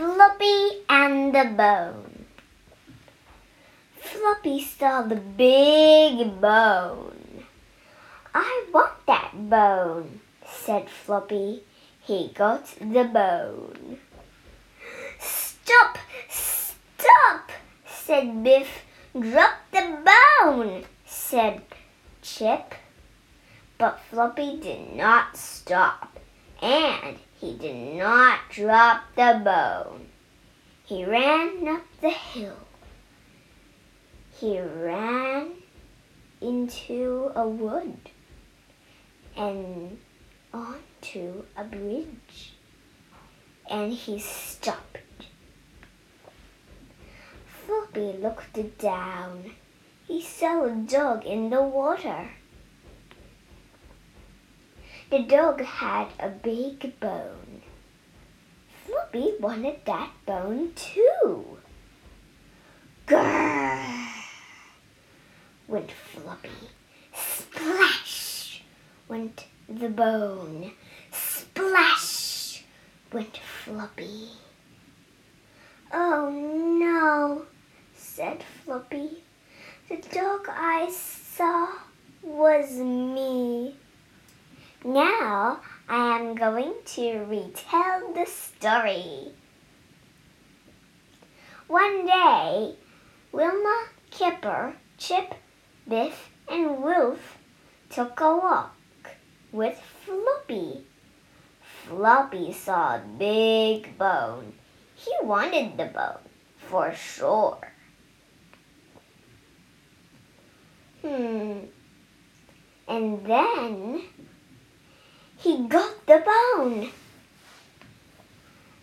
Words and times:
Floppy 0.00 0.80
and 0.88 1.34
the 1.34 1.44
Bone. 1.44 2.24
Floppy 3.98 4.64
saw 4.64 5.02
the 5.02 5.16
big 5.16 6.40
bone. 6.40 7.44
I 8.34 8.64
want 8.72 8.94
that 9.04 9.32
bone, 9.50 10.20
said 10.46 10.88
Floppy. 10.88 11.64
He 12.00 12.32
got 12.34 12.64
the 12.80 13.04
bone. 13.12 13.98
Stop! 15.18 15.98
Stop! 16.30 17.52
said 17.86 18.42
Biff. 18.42 18.86
Drop 19.12 19.52
the 19.70 19.98
bone, 20.08 20.84
said 21.04 21.60
Chip. 22.22 22.74
But 23.76 24.00
Floppy 24.08 24.56
did 24.56 24.96
not 24.96 25.36
stop, 25.36 26.18
and 26.62 27.18
he 27.40 27.54
did 27.54 27.96
not 27.96 28.40
drop 28.50 29.04
the 29.16 29.40
bone. 29.42 30.08
He 30.84 31.04
ran 31.06 31.66
up 31.68 31.84
the 32.02 32.10
hill. 32.10 32.66
He 34.38 34.60
ran 34.60 35.52
into 36.42 37.32
a 37.34 37.48
wood 37.48 38.10
and 39.36 39.98
onto 40.52 41.44
a 41.56 41.64
bridge. 41.64 42.52
And 43.70 43.92
he 43.92 44.18
stopped. 44.18 44.98
Floppy 47.46 48.12
looked 48.18 48.78
down. 48.78 49.52
He 50.06 50.20
saw 50.20 50.64
a 50.64 50.74
dog 50.74 51.24
in 51.24 51.48
the 51.48 51.62
water. 51.62 52.30
The 55.10 55.24
dog 55.24 55.60
had 55.60 56.06
a 56.20 56.28
big 56.28 57.00
bone. 57.00 57.62
Floppy 58.86 59.32
wanted 59.40 59.84
that 59.84 60.12
bone 60.24 60.72
too. 60.76 61.58
Grrr! 63.08 64.06
went 65.66 65.90
Floppy. 65.90 66.70
Splash 67.12 68.62
went 69.08 69.46
the 69.68 69.88
bone. 69.88 70.70
Splash 71.10 72.62
went 73.12 73.36
Floppy. 73.38 74.28
Oh 75.92 76.30
no, 76.30 77.46
said 77.96 78.44
Floppy. 78.64 79.24
The 79.88 79.96
dog 79.96 80.46
I 80.48 80.88
saw 80.92 81.66
was 82.22 82.78
me. 82.78 83.29
Now 84.82 85.60
I 85.90 86.18
am 86.18 86.34
going 86.34 86.72
to 86.96 87.18
retell 87.24 88.14
the 88.14 88.24
story. 88.24 89.30
One 91.66 92.06
day, 92.06 92.76
Wilma, 93.30 93.88
Kipper, 94.10 94.74
Chip, 94.96 95.34
Biff, 95.86 96.30
and 96.48 96.82
Wilf 96.82 97.36
took 97.90 98.18
a 98.20 98.34
walk 98.34 98.74
with 99.52 99.78
Floppy. 100.06 100.86
Floppy 101.86 102.50
saw 102.54 102.96
a 102.96 103.02
big 103.18 103.98
bone. 103.98 104.54
He 104.94 105.12
wanted 105.22 105.76
the 105.76 105.86
bone, 105.86 106.24
for 106.56 106.94
sure. 106.94 107.70
Hmm. 111.02 111.58
And 112.88 113.26
then 113.26 114.02
he 115.40 115.66
got 115.66 116.06
the 116.06 116.22
bone. 116.24 116.90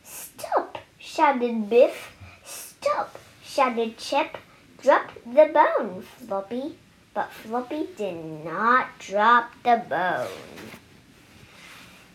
Stop, 0.04 0.80
shouted 1.00 1.70
Biff. 1.70 2.12
Stop, 2.44 3.18
shouted 3.44 3.98
Chip. 3.98 4.38
Drop 4.82 5.12
the 5.26 5.52
bone, 5.54 6.02
Floppy. 6.02 6.76
But 7.14 7.32
Floppy 7.32 7.88
did 7.96 8.44
not 8.44 8.88
drop 9.00 9.52
the 9.64 9.84
bone. 9.88 10.28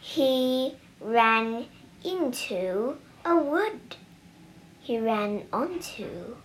He 0.01 0.75
ran 1.01 1.67
into 2.05 2.97
a 3.25 3.37
wood. 3.37 3.97
He 4.81 4.99
ran 4.99 5.47
onto 5.53 6.37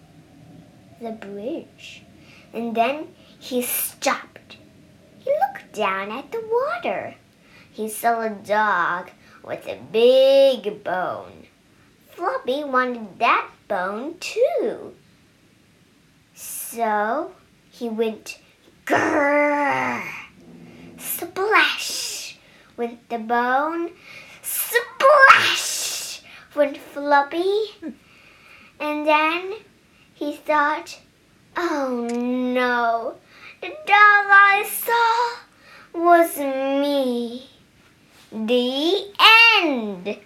the 1.02 1.12
bridge. 1.12 2.04
And 2.54 2.76
then 2.76 3.08
he 3.40 3.64
stopped. 3.64 4.58
He 5.20 5.32
looked 5.32 5.74
down 5.74 6.12
at 6.12 6.32
the 6.32 6.44
water. 6.48 7.16
He 7.78 7.90
saw 7.90 8.22
a 8.22 8.32
dog 8.32 9.12
with 9.44 9.68
a 9.68 9.78
big 9.92 10.84
bone. 10.84 11.46
Floppy 12.10 12.64
wanted 12.64 13.20
that 13.20 13.52
bone 13.68 14.18
too. 14.20 14.96
So 16.34 17.34
he 17.70 17.88
went 17.88 18.40
grrr, 18.84 20.02
splash 20.98 22.40
went 22.78 23.08
the 23.10 23.20
bone, 23.20 23.92
splash 24.42 26.24
went 26.56 26.78
Floppy. 26.78 27.76
And 28.80 29.06
then 29.06 29.54
he 30.16 30.36
thought, 30.36 30.98
oh 31.56 32.08
no, 32.12 33.18
the 33.62 33.68
dog 33.68 33.78
I 33.86 34.66
saw 34.68 35.46
was 35.94 36.40
me. 36.40 36.77
The 38.32 39.06
end. 39.62 40.18